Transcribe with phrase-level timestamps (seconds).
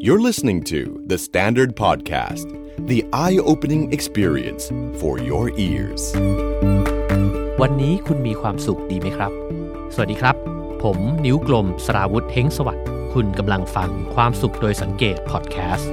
[0.00, 2.46] You're listening to The Standard Podcast,
[2.86, 6.02] the eye opening experience for your ears.
[7.60, 9.32] วันนี้คุณมีความสุขดีไหมครับ
[9.94, 10.36] สวัสดีครับ
[10.82, 15.92] ผมนิ้วกลมสราวุธเฮงสวัสดิ์คุณกำลังฟังความสุขโดยสังเกตพอดแคสต์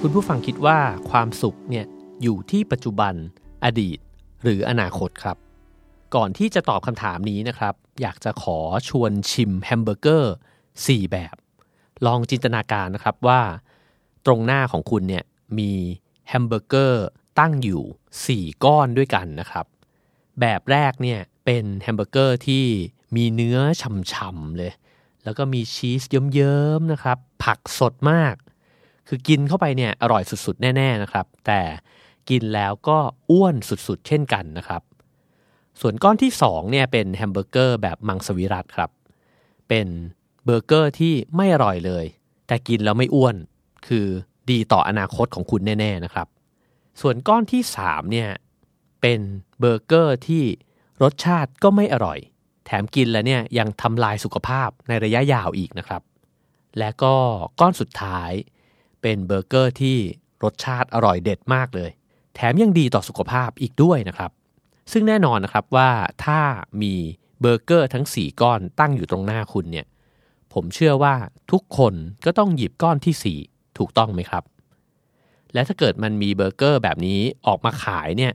[0.00, 0.78] คุณผู้ฟังคิดว่า
[1.10, 1.86] ความสุขเนี่ย
[2.22, 3.14] อยู่ที่ปัจจุบัน
[3.64, 3.98] อดีต
[4.42, 5.36] หรืออนาคตครับ
[6.14, 10.34] ก่อนที่จะตอบคำถามนี้นะครับ อยากจะขอชวนชิมแฮมเบอร์เกอร์
[10.72, 11.36] 4 แบบ
[12.06, 13.40] ลองจินตนาการนะครับว่า
[14.26, 15.24] ตรงหน้าของคุณเนี่ย
[15.58, 15.72] มี
[16.28, 17.04] แฮมเบอร์เกอร์
[17.38, 19.66] ตั้งอยู่ 4 ก้อนด้วยกันนะครับ
[20.40, 22.64] แบบแรกเนี่ยเป็นแฮมเบอร์เกอร์ที่
[23.16, 24.72] มีเนื้อฉ่ำๆเลย
[25.24, 28.34] แล้วก็มีชีสเยิ้มๆนะครับ ผักสดมาก
[29.08, 31.60] คือกินเข้าไปเนี่ยอร่อยสุดๆ แน่ ๆนะครับ แต่
[32.30, 32.98] กินแล้วก็
[33.30, 34.82] อ้วนสุดๆ เช่นกันนะครับ
[35.80, 38.90] ส่วนก้อนที่2เนี่ยเป็นแฮมเบอร์เกอร์แบบมังสวิรัติครับ
[39.68, 39.86] เป็น
[40.44, 42.04] เบอร์เกอร์ที่ไม่อร่อยเลย
[42.46, 43.36] แต่กินแล้วไม่อ้วน
[43.86, 44.06] คือ
[44.50, 46.26] ดีต่ออนาคตของคุณแน่ๆนะครับ
[47.00, 48.30] ส่วนก้อนที่3เนี่ย
[49.00, 49.20] เป็น
[49.60, 50.44] เบอร์เกอร์ที่
[51.02, 52.18] รสชาติก็ไม่อร่อย
[52.66, 56.02] แถมกินแล้วเนี่ยยังทำลายสุขภาพในระยะยาวอีกนะครับ
[56.78, 57.14] และก็
[57.60, 58.30] ก้อนสุดท้าย
[59.02, 59.96] เป็นเบอร์เกอร์ที่
[60.44, 61.90] รสชาติอร่อยเด็ดมากเลย
[62.34, 64.30] แถมยังดีต่อสุขภาพอีกด้วยนะครับ
[64.92, 65.90] ซึ่งแน่นอนนะครับว่า
[66.24, 66.40] ถ้า
[66.82, 66.94] มี
[67.40, 69.86] เบอร์เกอร์ทั้ง 4 ก้อนตั้งอยู่ตรงหน้าคุณเนี่ย
[70.52, 71.14] ผมเชื่อว่า
[71.52, 71.94] ทุกคน
[72.24, 74.44] ก็ต้องหยิบก้อนที่ 4 ถูกต้องไหมครับ
[75.54, 78.32] และถ้าเกิดมันมีเบอร์เกอร์แบบนี้ออกมาขายเนี่ย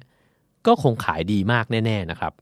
[0.66, 2.34] ก็คงขายดีมากแน่ ๆนะครับ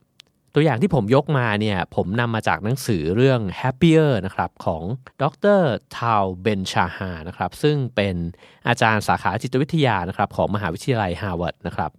[0.54, 4.84] ตัวอย่างที่ผมยกมาเนี่ยผมนำมาจากหนังสือเรื่อง Happier นะครับของ
[5.22, 5.24] ด
[5.60, 5.62] ร.
[5.98, 8.16] Tal Ben-Shahar นะครับซึ่งเป็น
[8.68, 11.92] อาจารย์สาขาจิตวิทยานะครับของมหาวิทยาลัยฮาร์วาร์ดนะครับ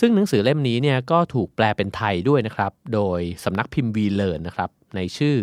[0.00, 5.36] ซึ่งหนังสือเล่มนี้เนี่ยก็ถูกแปลเป็นไทยด้วยนะครับ โดยสำนักพิมพ์วีเลิร์นนะครับ ในชื่อ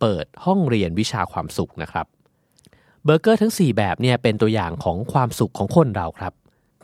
[0.00, 2.06] เปิดห้องเรียนวิชาความสุขนะครับ
[3.04, 6.32] เบอร์เกอร์ทั้ง 4 แบบเนี่ยเป็นตัวอย่างของความสุขของคนเราครับ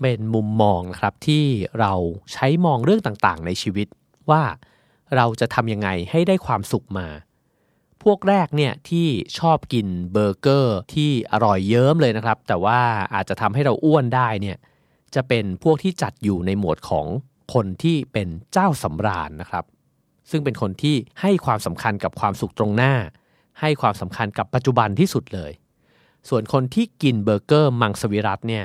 [0.02, 1.44] เป็นมุมมองนะครับที่
[1.80, 1.92] เรา
[2.32, 3.88] ใช้มองเรื่องต่างๆ ในชีวิต
[4.30, 4.42] ว่า
[5.16, 7.08] เราจะทำยังไงให้ได้ความสุขมา
[8.02, 9.06] พวกแรกเนี่ยที่
[9.38, 12.80] ชอบกินเบอร์เกอร์ที่อร่อยเยิ้มเลยนะครับ แต่ว่า
[13.14, 14.56] อาจจะทำให้เราอ้วนได้เนี่ย
[15.14, 17.06] จะเป็นพวกที่จัดอยู่ในหมวดของ
[17.54, 19.64] คนที่เป็นเจ้าสำราญนะครับ
[20.30, 22.94] ซึ่งเป็นคนที่ให้ความสำคัญกับความสุขตรงหน้า
[23.60, 25.52] ให้ความสำคัญกับปัจจุบันที่สุดเลย
[26.28, 28.64] ส่วนคนที่กินเบอร์เกอร์มังสวิรัตเนี่ย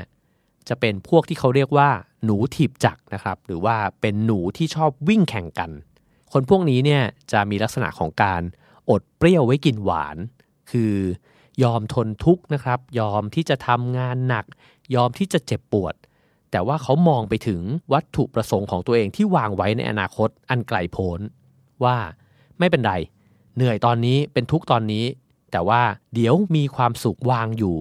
[0.69, 1.89] จะเป็นพวกที่เขาเรียกว่า
[2.23, 5.71] หนูถีบจักรนะครับ หรือว่าเป็นหนูที่ชอบวิ่งแข่งกัน
[6.33, 8.41] คนพวกนี้เนี่ยจะมีลักษณะของการ
[8.89, 10.17] อดเปรี้ยวไว้กินหวาน
[10.71, 10.93] คือ
[11.63, 14.45] ยอมทนทุกข์นะครับ ยอมที่จะทำงานหนัก
[14.95, 15.95] ยอมที่จะเจ็บปวด
[16.51, 17.61] แต่ว่าเขามองไปถึง
[17.93, 21.19] วัตถุประสงค์ของตัวเองที่วางไว้ในอนาคตอันไกลโพ้น
[21.83, 21.97] ว่า
[22.59, 22.93] ไม่เป็นไร
[23.55, 25.05] เหนื่อยตอนนี้เป็นทุกตอนนี้
[25.51, 25.81] แต่ว่า
[26.13, 27.75] เดี๋ยวมีความสุขวางอยู่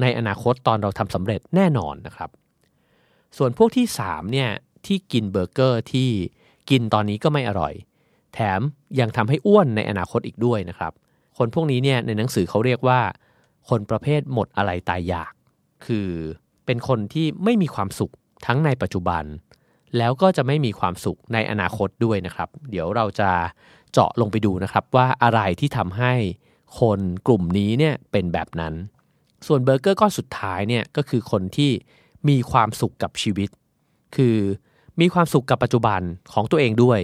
[0.00, 2.30] ในอนาคตตอนเราทำสำเร็จแน่นอนนะครับ
[3.36, 4.50] ส่วนพวกที่3เนี่ย
[4.86, 6.10] ที่กินเบอร์เกอร์ที่
[6.70, 7.74] กินตอนนี้ก็ไม่อร่อย
[8.34, 8.60] แถม
[9.00, 10.92] ยังทำให้อ้วนในอนาคตอีกด้วยนะครับ
[11.38, 13.00] คนพวกนี้เนี่ยในหนังสือเขาเรียกว่า
[13.68, 15.32] คนประเภทหมดอะไรตายอยาก
[15.86, 16.08] คือ
[16.70, 18.12] เป็นคนที่ไม่มีความสุข
[18.46, 19.24] ทั้งในปัจจุบัน
[19.98, 23.30] แล้วก็จะไม่มีความสุขในอนาคตด้วยนะครับ เดี๋ยวเราจะ
[23.92, 26.12] เจาะลงไปดูนะครับว่าอะไรที่ทำให้
[26.80, 28.74] คนกลุ่มนี้เนี่ยเป็นแบบนั้น
[29.46, 31.70] ส่วนเบอร์เกอร์ก้อนสุดท้ายเนี่ยก็คือคนที่
[32.28, 33.48] มีความสุขกับชีวิต
[34.16, 34.36] คือ
[35.00, 36.00] มีความสุขกับปัจจุบัน
[36.32, 37.00] ของตัวเองด้วย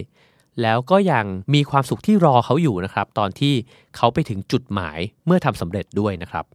[0.61, 3.53] แล้วก็ยังมีความสุขที่รอเขาอยู่นะครับ ตอนที่
[3.95, 6.45] เขาไปถึงจุดหมายเมื่อทำสำเร็จด้วยนะครับ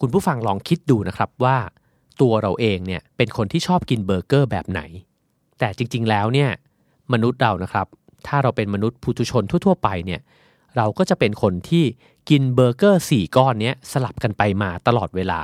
[0.00, 1.56] คุณผู้ฟังลองคิดดูนะครับว่า
[2.22, 4.80] ตัวเราเองเนี่ยเป็นคนที่ชอบกินเบอร์เกอร์แบบไหน
[5.58, 6.50] แต่จริงๆแล้วเนี่ย
[7.12, 7.86] มนุษย์เรานะครับ
[8.26, 10.20] ถ้าเราเป็นมนุษย์ผู้ทุชนทั่ว ๆ ไปเนี่ย
[10.76, 11.84] เราก็จะเป็นคนที่
[12.30, 15.40] กินเบอร์เกอร์4ก้อนเนี้ยสลับกันไปมาตลอดเวลา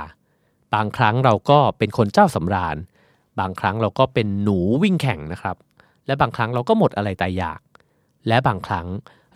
[0.73, 2.77] บางครั้งเราก็เป็นคนเจ้าสำราญ
[3.39, 5.55] บางครั้งเราก็เป็นหนูวิ่งแข่งนะครับ
[6.05, 7.61] และบางครั้งเราก็หมดอะไรตายอยาก
[8.27, 8.87] และบางครั้ง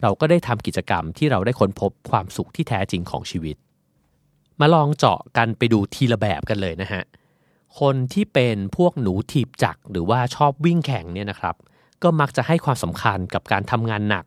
[0.01, 3.55] เราก็ได้ทำกิจกรรมที่เราได้ค้นพบความสุขที่แท้จริงของชีวิต
[4.59, 7.03] มาลองเจาะกันไปดูทีละแบบกันเลยนะฮะ
[7.79, 11.55] คนที่เป็นพวกหนูถีบจักรหรือว่าชอบวิ่งแข่งเนี่ยนะครับ
[12.03, 14.25] ก็มักจะให้ความสำคัญกับการทำงานหนัก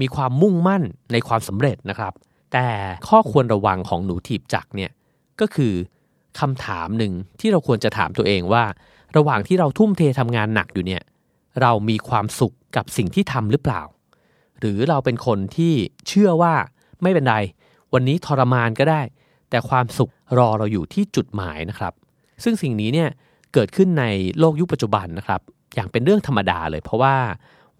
[0.00, 0.82] มีความมุ่งมั่น
[1.12, 2.12] ในความสำเร็จนะครับ
[2.52, 2.68] แต่
[3.08, 4.90] ข้อควรระวังของหนูถีบจักรเนี่ย
[5.40, 5.74] ก็คือ
[6.40, 8.64] คำถามหนึ่งที่เราควรจะถามตัวเองว่า
[9.16, 11.02] ระหว่างที่เราทุ่มเททำงานหนักอยู่เนี่ย
[11.60, 13.82] เรามีความสุขกับสิ่งที่ทำหรือเปล่า
[14.60, 15.74] หรือเราเป็นคนที่
[16.08, 16.54] เชื่อว่า
[17.02, 17.36] ไม่เป็นไร
[17.92, 19.02] วันนี้ทรมานก็ได้
[19.50, 21.92] แต่ความสุขรอเราอยู่ที่จุดหมายนะครับ
[22.44, 23.10] ซึ่งสิ่งนี้เนี่ย
[23.54, 24.04] เกิดขึ้นใน
[24.38, 25.40] โลกยุคปัจจุบันนะครับ
[25.74, 27.16] อย่างเป็นเรื่องธรรมดาเลย เพราะว่า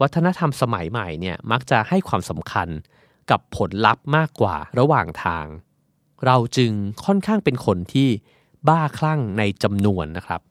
[0.00, 2.68] วัฒนธรรมสมัยใหม่เนี่ยมักจะให้ความสำคัญ
[3.30, 5.46] กับผลลัพธ์มากกว่าระหว่างทาง
[6.26, 6.72] เราจึง
[7.04, 8.08] ค่อนข้างเป็นคนที่
[8.68, 10.42] บ้าคลั่งในจำนวนนะครับ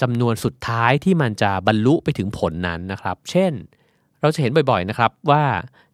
[0.00, 3.52] จำนวนสุดท้ายที่มันจะบรรลุไปถึงผลนั้นนะครับ เช่น
[4.20, 5.44] เราจะเห็นบ่อยๆนะครับว่า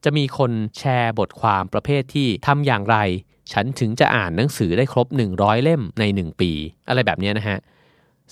[0.04, 2.96] จะมีคนแชร์บทความประเภทที่ทำอย่างไร
[3.52, 6.52] ฉันถึงจะอ่านหนังสือได้ครบ 100 เล่มใน 1 ปี
[6.88, 7.58] อะไรแบบนี้นะฮะ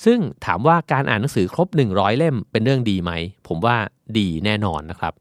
[0.05, 3.13] ซึ่งถามว่าการอ่านหนังสือครบ 100 เล่มเป็นเรื่องดีไหม
[3.49, 3.77] ผมว่า
[4.19, 5.15] ดีแน่นอนนะครับ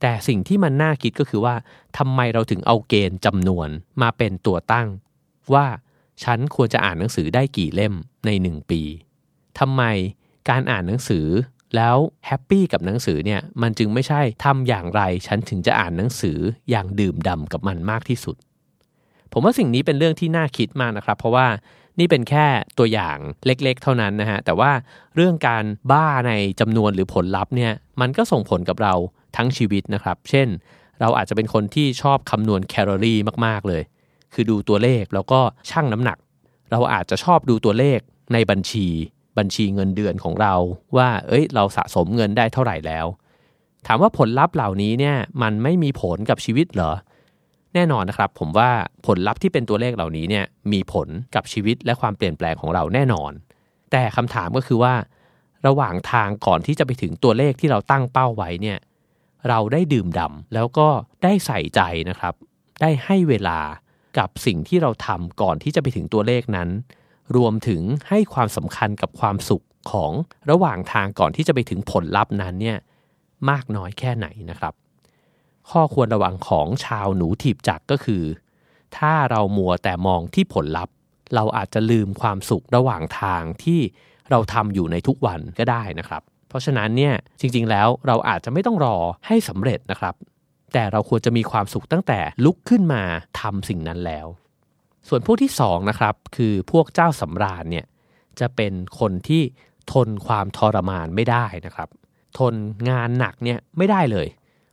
[0.00, 1.54] แต่สิ่งที่มันน่าคิดก็คือว่า
[1.98, 3.68] ทำไมเราถึงเอาเกณฑ์จำนวน
[4.02, 4.88] มาเป็นตัวตั้ง
[5.54, 5.66] ว่า
[6.24, 7.94] ฉันควรจะอ่านหนังสือได้กี่เล่ม
[8.26, 8.82] ใน 1 ปี
[9.58, 9.82] ทำไม
[10.50, 11.26] การอ่านหนังสือ
[11.76, 11.96] แล้ว
[12.26, 16.38] แฮปปี้กับหนังสือเนี่ยมันจึงไม่ใช่ทำอย่างไร ฉันถึงจะอ่านหนังสือ
[16.70, 18.36] อย่างดื่มด่ากับมันมากที่สุด
[19.32, 21.46] ผมว่าสิ่งนี้เป็นเรื่องที่น่าคิดมากนะครับ เพราะว่า
[21.98, 22.46] นี่เป็นแค่
[22.78, 23.16] ตัวอย่าง
[23.46, 24.70] เล็กๆ เท่านั้นนะฮะ แต่ว่า
[25.16, 28.94] เรื่องการบ้าในจำนวนหรือผลลัพธ์เนี่ยมันก็ส่งผลกับเรา
[29.36, 30.48] ทั้งชีวิตนะครับ เช่น
[31.00, 33.82] เราอาจจะเป็นคนที่ชอบคำนวณแคลอรี่มากๆเลย
[34.34, 35.40] คือดูตัวเลขแล้วก็
[35.70, 36.18] ชั่งน้ำหนัก
[36.70, 37.98] เราอาจจะชอบดูตัวเลข
[38.32, 38.86] ในบัญชี
[39.38, 40.54] บัญชีเงินเดือนของเรา
[40.96, 43.06] ว่า เอ้ย เราสะสมเงินได้เท่าไหร่แล้ว
[43.86, 46.92] ถามว่าผลลัพธ์เหล่านี้เนี่ยมันไม่มีผลกับชีวิตเหรอ
[47.74, 48.70] แน่นอนนะครับ ผมว่า
[49.06, 53.32] ผลลัพธ์ที่เป็นตัวเลขเหล่านี้เนี่ยมีผลกับชีวิตและความเปลี่ยนแปลงของเราแน่นอน
[53.90, 54.94] แต่คำถามก็คือว่า
[55.66, 58.78] ระหว่างทางก่อนที่จะไปถึงตัวเลขที่เราตั้งเป้าไว้เนี่ย
[59.48, 60.88] เราได้ดื่มด่าแล้วก็
[61.22, 62.34] ได้ใส่ใจนะครับ
[62.80, 63.58] ได้ให้เวลา
[64.18, 66.68] กับสิ่งที่เราทำก่อนที่จะไปถึงตัวเลขนั้น
[67.36, 70.12] รวมถึงให้ความสำคัญกับความสุขของ
[70.50, 72.78] ระหว่างทางก่อนที่จะไปถึงผลลัพธ์นั้นเนี่ย
[73.50, 74.74] มากน้อยแค่ไหนนะครับ
[75.70, 78.24] ข้อควรระวังของชาวหนูถีบจักก็คือ
[78.96, 80.94] ถ้าเรามัวแต่มองที่ผลลัพธ์
[81.34, 83.80] เราอาจจะลืมความสุขระหว่างทางที่
[84.30, 88.96] เราทำอยู่ในทุกวันก็ได้นะครับ เพราะฉะนั้นเนี่ยจริงๆแล้วเราอาจจะไม่ต้องรอ
[89.26, 90.14] ให้สำเร็จนะครับ
[90.72, 93.02] แต่เราควรจะมีความสุขตั้งแต่ลุกขึ้นมา
[93.40, 94.26] ทำสิ่งนั้นแล้ว
[95.08, 97.86] ส่วนพวกที่2นะครับคือพวกเจ้าสำราญเนี่ย
[98.40, 99.42] จะเป็นคนที่
[99.92, 101.88] ทนความทรมานไม่ได้นะครับ
[102.38, 102.54] ทน
[102.90, 104.26] งานหนักเนี่ยไม่ได้เลย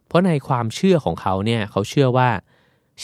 [0.07, 2.29] เพราะในความเชื่อของเขาเนี่ยเขาเชื่อว่า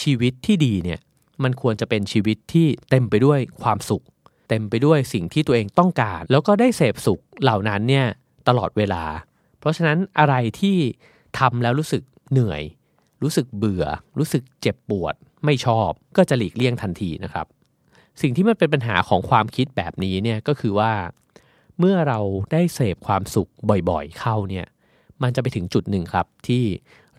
[0.01, 0.99] ชีวิตที่ดีเนี่ย
[1.43, 4.03] มันควรจะเป็นชีวิตที่เต็มไปด้วยความสุข
[4.49, 8.05] เต็มไปด้วยสิ่งที่ตัวเองต้องการ แล้วก็ได้เสพสุขเหล่านั้นเนี่ย
[8.47, 9.03] ตลอดเวลา
[9.59, 10.77] เพราะฉะนั้นอะไรที่
[11.39, 12.01] ทำแล้วรู้สึก
[12.31, 12.61] เหนื่อย
[13.23, 13.85] รู้สึกเบื่อ
[14.19, 15.15] รู้สึกเจ็บปวด
[15.45, 17.45] ไม่ชอบก็จะหลีกเลี่ยงทันทีนะครับ
[18.21, 20.93] สิ่งที่มันเป็นปัญหาของความคิดแบบนี้เนี่ยก็คือว่า
[21.79, 22.19] เมื่อเรา
[22.51, 23.49] ได้เสพความสุข
[23.89, 24.65] บ่อยๆ เข้าเนี่ย
[25.23, 26.63] มันจะไปถึงจุดหนึ่งครับ ที่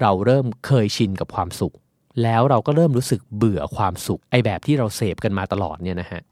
[0.01, 1.75] เราเริ่มเคยชินกับความสุข
[2.23, 6.23] แล้วเราก็เริ่มรู้สึกเบื่อความสุข ไอแบบที่เราเสพกันมาตลอดเนี่ยนะฮะ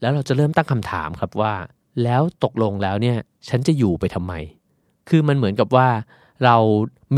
[0.00, 1.54] แล้วเราจะเริ่มตั้งคำถามครับว่า
[2.04, 3.18] แล้วตกลงแล้วเนี่ย
[3.48, 4.32] ฉันจะอยู่ไปทำไม
[5.08, 5.88] คือมันเหมือนกับว่า
[6.44, 6.56] เรา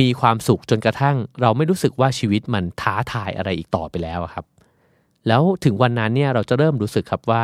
[0.00, 4.44] มีความสุขจนกระทั่ง เราไม่รู้สึกว่าชีวิตมันท้าทายอะไรอีกต่อไปแล้วครับ
[5.28, 7.42] แล้วถึงวันนั้นเนี่ยเราจะเริ่มรู้สึกครับว่า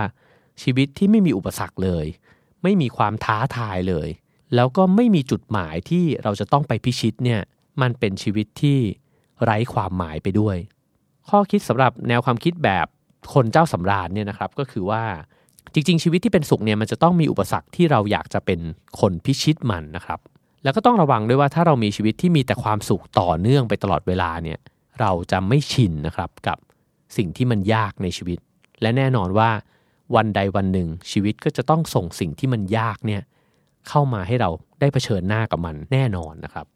[0.63, 2.07] ชีวิตที่ไม่มีอุปสรรคเลย
[2.63, 4.09] ไม่มีความท้าทายเลย
[4.55, 7.41] แล้วก็ไม่มีจุดหมายที่เราจะต้องไปพิชิตเนี่ย
[7.81, 8.79] มันเป็นชีวิตที่
[9.45, 10.57] ไร้ความหมายไปด้วย
[11.29, 12.87] ข้อคิดสำหรับแนวความคิดแบบ
[13.35, 15.05] คนเจ้าสำราญเนี่ยนะครับก็คือว่า
[15.73, 18.61] จริง ๆ ชีวิตที่เป็นสุขเนี่ยมันจะต้องมีอุปสรรคที่เราอยากจะเป็น
[19.01, 20.21] คนพิชิตมันนะครับ
[20.63, 24.59] แล้วก็ต้องระวังด้วยว่าถ้าเรามีชีวิตที่มีแต่ความสุขต่อเนื่องไปตลอดเวลาเนี่ย
[25.01, 26.59] เราจะไม่ชินนะครับกับ
[27.17, 28.39] สิ่งที่มันยากในชีวิต
[28.83, 29.51] และแน่นอนว่า
[30.17, 33.23] วันใดวันหนึ่งชีวิตก็จะต้องส่งสิ่งที่มันยากเนี่ย
[33.89, 36.67] เข้ามาให้เราได้เผชิญหน้ากับมันแน่นอนนะครับ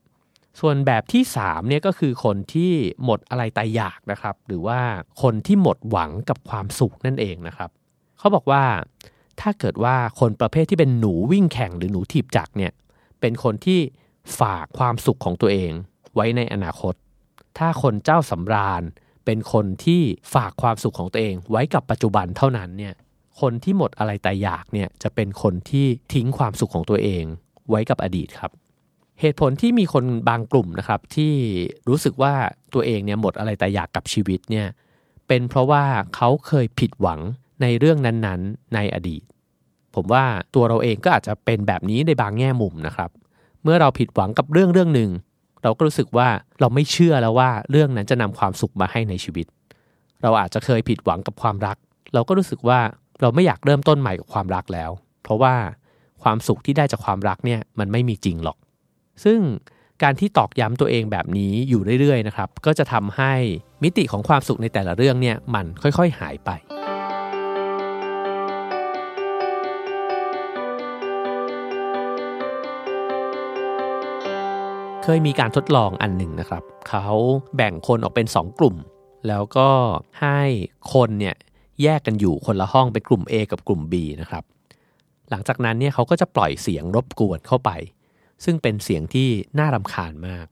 [0.60, 2.72] ส่วนแบบที่3เนี่ยก็คือคนที่
[3.04, 4.80] หมดอะไรตายอยากนะครับ หรือว่า
[5.22, 7.70] คนที่หมดหวังกับความสุขนั่นเองนะครับ
[8.18, 8.62] เขาบอกว่า
[9.40, 12.72] ถ้าเกิดว่าคนประเภทที่เป็นหนูวิ่งแข่งหรือหนูถีบจักรเนี่ย
[13.20, 13.80] เป็นคนที่
[14.40, 15.70] ฝากความสุขของตัวเอง
[16.14, 16.94] ไว้ในอนาคต
[17.58, 18.82] ถ้าคนเจ้าสำราญ
[19.24, 20.02] เป็นคนที่
[20.34, 22.94] ฝากความสุขของตัวเอง ไว้กับปัจจุบันเท่านั้นเนี่ย
[23.40, 27.24] คนที่หมดอะไรแต่อยากเนี่ยจะเป็นคนที่ทิ้งความสุขของตัวเอง
[27.70, 28.52] ไว้กับอดีตครับ
[29.20, 31.32] เหตุผลที่มีคนบางกลุ่มนะครับที่
[31.88, 32.34] รู้สึกว่า
[32.74, 34.66] ตัวเองเนี่ยหมดอะไรแต่อยากกับชีวิตเนี่ย
[35.28, 35.84] เป็นเพราะว่า
[36.16, 37.20] เขาเคยผิดหวัง
[37.62, 39.22] ในเรื่องนั้นๆ ในอดีต
[39.94, 40.24] ผมว่า
[40.54, 43.10] ตัวเราเองก็อาจจะเป็นแบบนี้ในบางแง่มุมนะครับ
[43.62, 45.10] เมื่อเราผิดหวังกับเรื่องเรื่องหนึ่ง
[45.62, 46.28] เราก็รู้สึกว่า
[46.60, 49.46] เราไม่เชื่อแล้วว่าเรื่องนั้นจะนำความสุขมาให้ในชีวิต
[50.22, 51.76] เราอาจจะเคยผิดหวังกับความรัก
[52.14, 52.80] เราก็รู้สึกว่า
[53.20, 54.90] เราไม่อยากเริ่มต้นใหม่กับความรักแล้ว
[55.22, 55.54] เพราะว่า
[56.22, 58.56] ความสุขที่ได้จากความรักเนี่ยมันไม่มีจริงหรอก
[59.24, 59.40] ซึ่ง
[60.02, 63.32] การที่ตอกย้ำตัวเองแบบนี้อยู่เรื่อยๆนะครับ ก็จะทำให้
[63.82, 66.50] มิติของความสุขในแต่ละเรื่องเนี่ยมันค่อยๆหายไป
[75.02, 77.08] เคยมีการทดลองอันหนึ่งนะครับ เขา
[77.56, 78.76] แบ่งคนออกเป็น 2 กลุ่ม
[79.28, 79.70] แล้วก็
[80.20, 80.40] ให้
[80.92, 81.36] คนเนี่ย
[81.82, 84.44] แยกกันอยู่คนละห้องเป็นกลุ่ม A กับกลุ่ม B นะครับ
[85.30, 87.70] หลังจากนั้นเนี่ยเขาก็จะปล่อยเสียงรบกวนเข้าไป
[88.44, 89.28] ซึ่งเป็นเสียงที่
[89.58, 90.46] น่ารำคาญมาก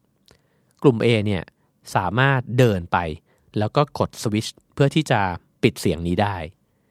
[0.83, 1.43] กลุ่ม A เนี่ย
[1.95, 2.99] สามารถเดินไป
[3.59, 5.21] แล้วก็กดสวิตช์เพื่อที่จะ
[5.63, 6.37] ปิดเสียงนี้ได้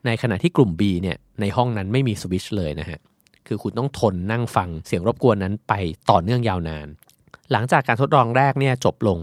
[0.05, 2.99] ในขณะที่กลุ่ม B เนี่ยในห้องนั้นไม่มีสวิตช์เลยนะฮะ
[3.47, 5.73] คือคุณต้องทนนั่งฟังเสียงรบกวนนั้นไป
[6.09, 6.87] ต่อเนื่องยาวนาน
[7.51, 9.19] หลังจากการทดลองแรกเนี่ยจบลง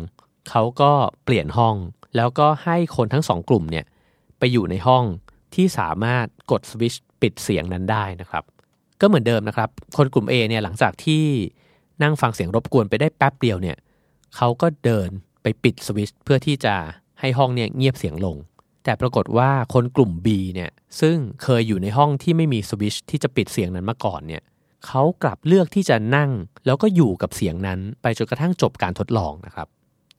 [0.51, 0.93] เขาก็
[1.25, 1.77] เปลี่ยนห้อง
[2.17, 3.85] แล้วก็ให้คนทั้งสองกลุ่มเนี่ย
[4.39, 5.05] ไปอยู่ในห้อง
[5.55, 8.45] ที่สามารถกดสวิตช์ปิดเสียงนั้นได้นะครับ
[9.01, 11.25] ก็เหมือนเดิมนะครับ คนกลุ่ม A เนี่ยหลังจากที่
[12.03, 13.77] นั่งฟังเสียงรบกวนไปได้แป๊บเดียวเนี่ย
[14.37, 15.09] เขาก็เดิน
[15.43, 16.75] ไปปิดสวิตช์เพื่อที่จะ
[17.21, 18.37] ให้ห้องเนี่ยเงียบเสียงลง
[18.85, 24.43] แต่ปรากฏว่าคนกลุ่ม B เนี่ยซึ่งเคยอยู่ในห้องที่ไม่มีสวิตช์ที่จะปิดเสียงนั้นมาก่อนเนี่ย
[24.87, 26.31] เขากลับเลือกที่จะนั่ง
[26.67, 29.67] แล้วก็อยู่กับเสียงนั้นไปจนกระทั่งจบการทดลองนะครับ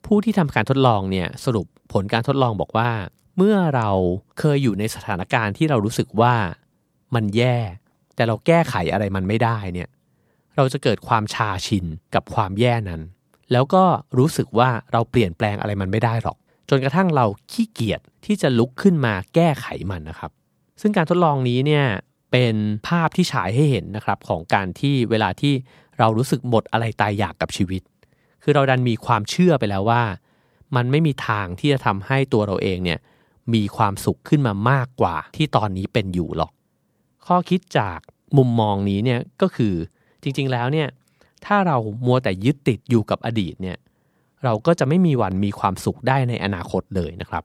[0.05, 2.89] ผู้ที่ทำการทดลองเนี่ยสรุปผลการทดลองบอกว่า
[3.41, 3.89] เมื่อเรา
[4.39, 6.35] เคยอยู่ในสถานการณ์ที่เรารู้สึกว่า
[7.15, 7.57] มันแย่
[8.15, 9.89] แต่เราแก้ไขอะไรมันไม่ได้เนี่ย
[10.55, 13.01] เราจะเกิดความชาชินกับความแย่นั้น
[13.51, 13.83] แล้วก็
[14.17, 16.37] รู้สึกว่าเราเปลี่ยนแปลงอะไรมันไม่ได้หรอก
[16.69, 20.31] จนกระทั่งเราขี้เกียจที่จะลุกขึ้นมาแก้ไขมันนะครับ
[20.81, 21.85] ซึ่งการทดลองนี้เนี่ย
[22.31, 22.55] เป็น
[22.87, 25.53] ภาพที่ฉายให้เห็นนะครับของการที่เวลาที่
[25.99, 27.81] เรารู้สึกหมดอะไรตายอยากกับชีวิต
[28.43, 30.03] คือเราดันมีความเชื่อไปแล้วว่า
[30.75, 32.99] มันไม่มีทางที่จะทำให้ตัวเราเองเนี่ย
[33.53, 36.51] มีความสุขขึ้นมามากกว่าที่ตอนนี้เป็นอยู่หรอก
[37.25, 37.99] ข้อคิดจาก
[38.37, 39.73] มุมมองนี้เนี่ยก็คือ
[40.23, 40.87] จริงๆแล้วเนี่ย
[41.45, 43.77] ถ้าเรามัวแต่ยึดติดอยู่กับอดีตเนี่ย
[44.43, 47.43] เราก็จะไม่มีวันมีความสุขได้ในอนาคตเลยนะครับ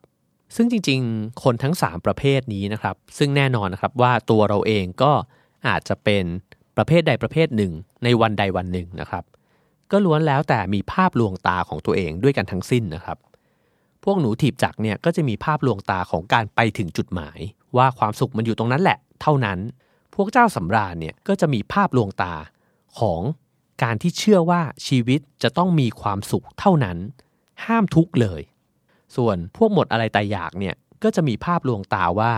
[0.56, 5.12] ซึ่งจริงๆ คนทั้ง 3 ประเภทนี้นะครับ ซึ่งแน่นอนนะครับว่าตัวเราเองก็
[5.66, 6.25] อาจจะเป็น
[6.76, 7.73] ประเภทใดประเภทหนึ่ง
[8.04, 9.25] ในวันใดวันหนึ่งนะครับ
[9.90, 13.18] ก็ล้วนแล้วแต่มีภาพลวงตาของตัวเองด้วยกันทั้งสิ้นนะครับ
[14.04, 17.38] พวกหนูถีบจักเนี่ยก็จะมีภาพลวงตาของการไปถึงจุดหมาย
[17.76, 19.58] ว่าความสุขมันอยู่ตรงนั้นแหละ เท่านั้น
[20.14, 22.34] พวกเจ้าสำราญเนี่ยก็จะมีภาพลวงตา
[22.99, 23.20] ของ
[23.82, 26.99] การที่เชื่อว่าชีวิตจะต้องมีความสุขเท่านั้น
[27.64, 28.42] ห้ามทุกข์เลย
[29.16, 32.32] ส่วนพวกหมดอะไรตายอยากเนี่ยก็จะมีภาพลวงตาว่า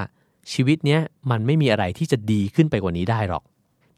[0.53, 3.43] ชีวิตเนี้ยมันไม่มีอะไรที่จะดีขึ้นไปกว่านี้ได้หรอก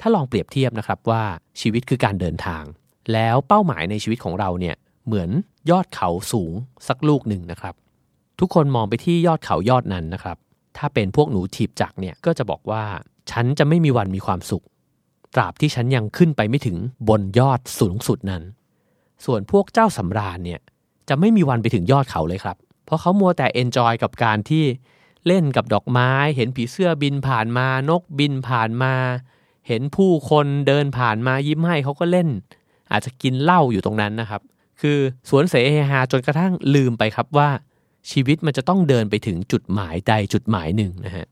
[0.01, 1.23] ถ้าลองเปรียบเทียบนะครับว่า
[1.61, 2.65] ชีวิตคือการเดินทาง
[3.13, 4.77] แล้วเป้าหมายในชีวิตของเราเนี่ย
[5.09, 5.31] เหมือน
[5.71, 6.53] ยอดเขาสูง
[6.89, 7.75] สักลูกหนึ่งนะครับ
[8.41, 10.37] ทุกคนมองไปที่ยอดเขายอดนั้นนะครับ
[10.77, 12.85] ถ้าเป็นพวกหนูถีบจักเนี่ยก็จะบอกว่า
[13.31, 14.65] ฉันจะไม่มีวันมีความสุข
[15.35, 16.77] ตราบที่ฉันยังขึ้นไปไม่ถึง
[17.09, 18.43] บนยอดสูงสุดนั้น
[19.25, 20.61] ส่วนพวกเจ้าสำราญเนี่ย
[21.09, 24.65] จะไม่มีวันไปถึงยอดเขาเลยครับ เพราะเขามัวแต่เอนจอยกับการที่
[25.27, 28.95] เล่นกับดอกไม้ เห็นผีเสื้อบินผ่านมา นกบินผ่านมา
[29.69, 32.29] เห็นผู้คนเดินผ่านมายิ้มให้เขาก็เล่น
[32.93, 34.43] อาจจะกินเหล้าอยู่ตรงนั้นนะครับ
[34.81, 37.49] คือสวนเสเฮฮาจนกระทั่งลืมไปครับว่า
[38.11, 41.27] ชีวิตมันจะต้องเดินไปถึงจุดหมายใดจุดหมายหนึ่งนะฮะ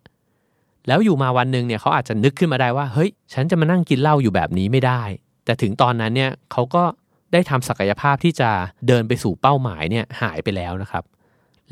[0.87, 5.03] แล้วอยู่มาวันหนึ่งเนี่ยเขาอาจจะนึกขึ้นมาได้ว่าเฮ้ย ฉันจะมานั่งกินเหล้าอยู่แบบนี้ไม่ได้
[5.45, 6.85] แต่ถึงตอนนั้นเนี่ยเขาก็
[7.33, 8.51] ได้ทำศักยภาพที่จะ
[8.89, 11.05] เดินไปสู่เป้าหมายเนี่ยหายไปแล้วนะครับ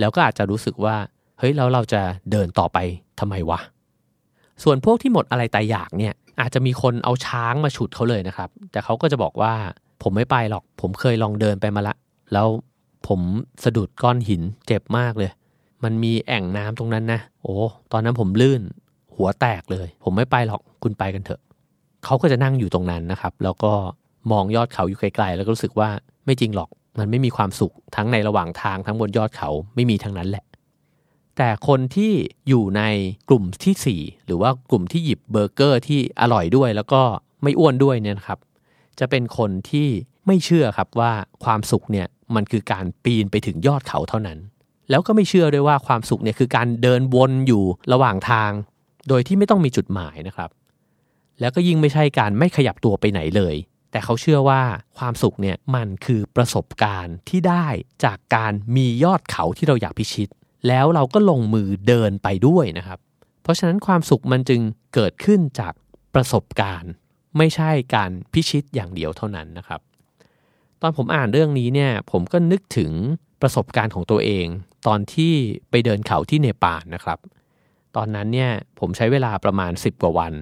[0.01, 0.97] แล้วก็อาจจะรู้สึกว่า
[1.39, 2.01] เฮ้ยแล้วเราจะ
[2.31, 2.79] เดินต่อไป
[3.21, 3.61] ทำไมวะ
[4.63, 9.55] ส่วนพวกที่หมดอะไรตายอยากเนี่ยอาจจะมีคนเอาช้างมาฉุดเขาเลยนะครับ แต่เขาก็จะบอกว่า
[10.05, 11.95] ผมไม่ไปหรอก ผมเคยลองเดินไปมาละ
[12.33, 12.47] แล้ว
[13.09, 13.21] ผม
[13.65, 15.31] สะดุดก้อนหินเจ็บมากเลย
[15.85, 17.55] มันมีแอ่งน้ำตรงนั้นนะ โอ้
[17.93, 18.63] ตอนนั้นผมลื่น
[19.15, 21.41] หัวแตกเลย ผมไม่ไปหรอก คุณไปกันเถอะ
[22.05, 23.73] เขาก็จะนั่งอยู่ตรงนั้นนะครับ แล้วก็
[24.33, 25.89] มองยอดเขาอยู่ไกลๆ แล้วก็รู้สึกว่า
[26.25, 26.69] ไม่จริงหรอก
[26.99, 30.45] มันไม่มีความสุข ทั้งในระหว่างทางทั้งบนยอดเขา ไม่มีทั้งนั้นแหละ
[31.37, 32.13] แต่คนที่
[32.49, 32.83] อยู่ใน
[33.29, 37.03] กลุ่มที่ 4 หรือว่ากลุ่มที่หยิบเบอร์เกอร์ที่อร่อยด้วย แล้วก็
[37.43, 38.39] ไม่อ้วนด้วยเนี่ยนะครับ
[39.01, 39.89] จะเป็นคนที่
[40.27, 41.13] ไม่เชื่อครับว่า
[41.45, 44.39] ความสุขเนี่ยมันคือการปีนไปถึงยอดเขาเท่านั้น
[44.91, 48.51] แล้วก็ไม่เชื่อด้วยว่าความสุขเนี่ยคือการเดินวนอยู่ระหว่างทาง
[49.09, 50.51] โดยที่ไม่ต้องมีจุดหมายนะครับ
[51.41, 53.55] แล้วก็ยิ่งไม่ใช่การไม่ขยับตัวไปไหนเลย
[53.91, 54.63] แต่เขาเชื่อว่า
[54.99, 57.67] ความสุขเนี่ยมันคือประสบการณ์ที่ได้
[58.05, 60.29] จากการมียอดเขาที่เราอยากพิชิต
[60.69, 62.99] แล้วเราก็ลงมือเดินไปด้วยนะครับ
[63.43, 64.61] เพราะฉะนั้นความสุขมันจึง
[64.95, 65.73] เกิดขึ้นจาก
[66.15, 66.91] ประสบการณ์
[67.39, 69.81] ไม่ใช่การพิชิตอย่างเดียวเท่านั้นนะครับ
[70.81, 72.93] ตอนผมอ่านเรื่องนี้เนี่ยผมก็นึกถึง
[73.43, 74.47] ประสบการณ์ของตัวเอง
[74.87, 75.33] ตอนที่
[75.71, 77.19] ไปเดินเขาที่เนปาลนะครับ
[77.97, 78.51] ตอนนั้นเนี่ย
[78.81, 80.33] ผมใช้เวลาประมาณ 10 กว่าวัน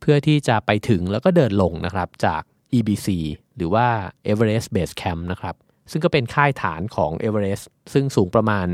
[0.00, 2.42] เพื่อที่จะไปถึงแล้วก็เดินลงนะครับจาก
[2.78, 3.08] EBC
[3.56, 3.86] หรือว่า
[4.30, 5.54] Everest Base Camp นะครับ
[5.90, 8.66] ซึ่งก็เป็นค่ายฐานของ Everest ซึ่งสูงประมาณ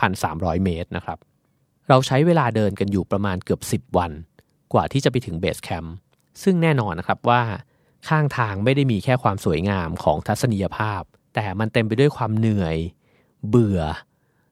[0.00, 1.18] 5,300 เมตรนะครับ
[1.88, 4.12] เราใช้เวลาเดินกันอยู่ประมาณเกือบ 10 วัน
[4.72, 5.94] กว่าที่จะไปถึง base camp
[6.42, 7.42] ซึ่งแน่นอนนะครับว่า
[8.08, 11.02] ข้างทางไม่ได้มีแค่ความสวยงามของทัศนียภาพ
[11.34, 12.76] แต่มันเต็มไปด้วยความเหนื่อย
[13.48, 13.80] เบื่อ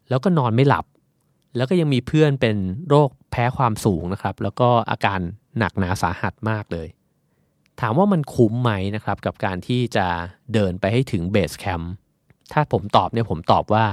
[0.08, 0.86] แล้วก็นอนไม่หลับ
[1.56, 2.56] แล้วก็ยังมีเพื่อนเป็น
[2.88, 5.20] โรคแพ้ความสูงนะครับ แล้วก็อาการ
[5.58, 6.88] หนักหนาสาหัสมากเลย
[7.80, 10.06] ถามว่ามันคุ้มไหมนะครับ กับการที่จะ
[10.54, 11.92] เดินไปให้ถึง base camp
[12.52, 13.86] ถ้าผมตอบเนี่ยผมตอบว่า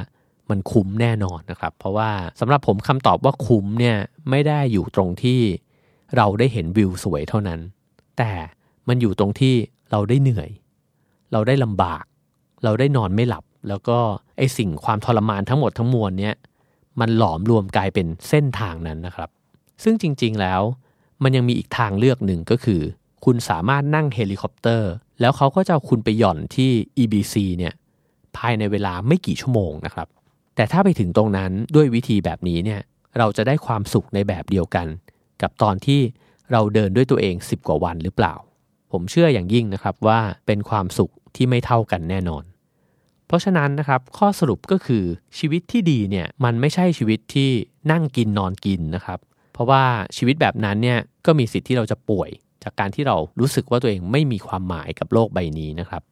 [0.49, 3.97] มันคุ้มแน่นอนนะครับ เพราะว่าสำหรับผมคำตอบว่าคุ้มเนี่ย
[4.29, 5.41] ไม่ได้อยู่ตรงที่
[6.15, 7.59] เราได้เห็นวิวสวยเท่านั้น
[8.21, 8.35] แต่
[8.87, 9.55] มันอยู่ตรงที่
[9.91, 10.49] เราได้เหนื่อย
[11.31, 12.03] เราได้ลำบาก
[12.63, 13.97] เราได้นอนไม่หลับ แล้วก็
[14.37, 16.35] ไอ้สิ่งความทรมานทั้งหมดทั้งมวลเนี่ย
[16.99, 19.29] มันหลอมรวมกลายเป็นเส้นทางนั้นนะครับ
[19.83, 20.61] ซึ่งจริง ๆ แล้ว
[21.23, 22.81] มันยังมีอีกทางเลือกหนึ่งก็คือ
[23.25, 27.73] คุณสามารถนั่งเฮลิคอปเตอร์ แล้วเขาก็จะเอาคุณไปหย่อนที่ EBC เนี่ย
[28.37, 30.07] ภายในเวลาไม่กี่ชั่วโมงนะครับ
[30.55, 32.81] แต่ถ้าไปถึงตรงนั้นด้วยวิธีแบบนี้เนี่ย
[33.17, 34.87] เราจะได้ความสุขในแบบเดียวกัน
[35.41, 36.01] กับตอนที่
[36.51, 38.33] เราเดินด้วยตัวเอง 10 กว่าวันหรือเปล่า
[38.91, 42.43] ผมเชื่ออย่างยิ่งนะครับว่าเป็นความสุขที่ไม่เท่ากันแน่นอน
[43.27, 45.03] เพราะฉะนั้นนะครับข้อสรุปก็คือ
[45.37, 47.49] ชีวิตที่ดีเนี่ยมันไม่ใช่ชีวิตที่
[47.91, 49.19] นั่งกินนอนกินนะครับ
[49.53, 49.83] เพราะว่า
[50.17, 52.29] ชีวิตแบบนั้นเนี่ยก็มีสิทธิ์ที่เราจะป่วย
[52.63, 56.03] จากการที่เรารู้สึกว่าตัวเองไม่มีความหมายกับโลกใบนี้นะครับ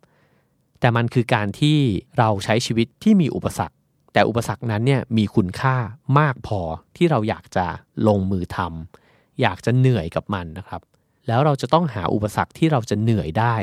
[0.79, 1.77] แต่มันคือการที่
[2.17, 3.75] เราใช้ชีวิตที่มีอุปสรรค
[4.13, 5.75] แต่อุปสรรคนั้นเนี่ยมีคุณค่า
[6.19, 6.61] มากพอ
[6.95, 7.65] ที่เราอยากจะ
[8.07, 9.08] ลงมือทำ
[9.41, 10.81] อยากจะเหนื่อยกับมันนะครับ
[11.27, 13.55] แล้วเราจะต้องหาอุปสรรคที่เราจะเหนื่อยได้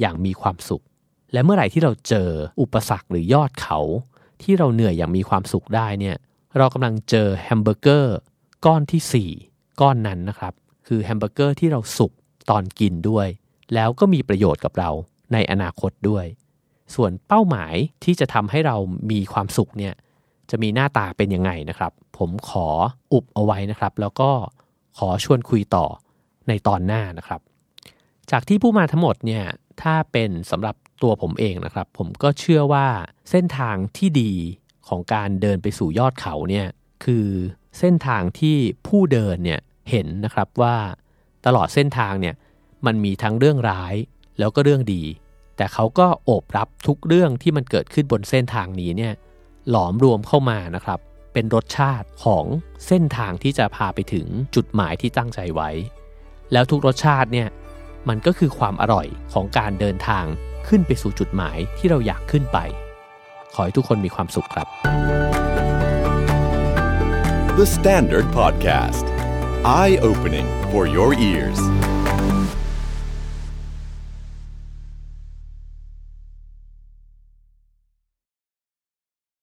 [0.00, 0.84] อย่างมีความสุข
[1.32, 2.28] และเมื่อไหร่ที่เราเจอ
[2.60, 3.80] อุปสรรคหรือยอดเขา
[4.42, 6.16] ที่เราเหนื่อยอย่างมีความสุขได้เนี่ย
[6.58, 8.16] เรากำลังเจอแฮมเบอร์เกอร์
[8.66, 10.54] ก้อนที่ 4 ก้อนนั้นนะครับ
[10.86, 12.12] คือแฮมเบอร์เกอร์ที่เราสุก
[12.50, 13.28] ตอนกินด้วย
[13.74, 14.90] แล้วก็มีประโยชน์กับเรา
[15.32, 16.26] ในอนาคตด้วย
[16.94, 17.74] ส่วนเป้าหมาย
[18.04, 18.76] ที่จะทำให้เรา
[19.10, 19.94] มีความสุขเนี่ย
[20.50, 22.68] จะมีหน้าตาเป็นยังไงนะครับ ผมขอ
[23.12, 24.30] อุบเอาไว้นะครับ แล้วก็
[24.98, 25.86] ขอชวนคุยต่อ
[26.48, 27.40] ในตอนหน้านะครับ
[28.30, 29.44] จากที่ผู้มาทั้งหมดเนี่ย
[29.82, 32.86] ถ้าเป็นสำหรับตัวผมเองนะครับ ผมก็เชื่อว่า
[33.30, 34.32] เส้นทางที่ดี
[34.88, 36.66] ของการเดินไปสู่ยอดเขาเนี่ย
[37.04, 37.28] คือ
[37.78, 38.56] เส้นทางที่
[38.86, 40.76] ผู้เดินเนี่ยเห็นนะครับว่า
[41.46, 42.34] ตลอดเส้นทางเนี่ย
[42.86, 43.94] มันมีทั้งเรื่องร้าย
[44.38, 45.02] แล้วก็เรื่องดี
[45.56, 49.12] แต่เขาก็โอบรับทุกเรื่องที่มันเกิดขึ้นบนเส้นทางนี้เนี่ย
[49.70, 50.98] หลอมรวมเข้ามานะครับ
[51.34, 52.44] เป็นรสชาติของ
[52.86, 55.70] เส้นทางที่จะพาไปถึงจุดหมายที่ตั้งใจไว้
[56.52, 57.48] แล้วทุกรสชาติเนี่ย
[58.08, 60.24] มันก็คือความอร่อยของการเดินทาง
[60.68, 62.58] ขึ้นไปสู่จุดหมายที่เราอยากขึ้นไป
[63.54, 64.66] ขอให้ทุกคนมีความสุขครับ
[67.58, 69.04] The Standard Podcast.
[69.80, 71.60] Eye opening for your ears.